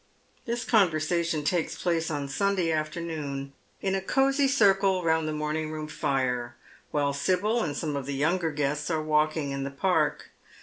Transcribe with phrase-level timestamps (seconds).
[0.47, 5.87] This conversation takes place on Sunday afternoon, in a cosy circle round the morning room
[5.87, 6.55] fire,
[6.89, 10.31] while Sibyl and some of the younger guests are walking in the park.